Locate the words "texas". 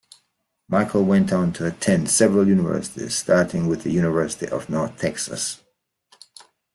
4.97-5.61